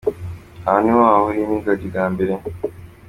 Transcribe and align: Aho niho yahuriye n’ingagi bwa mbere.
Aho 0.67 0.77
niho 0.83 0.99
yahuriye 1.09 1.45
n’ingagi 1.47 1.85
bwa 1.91 2.05
mbere. 2.13 2.33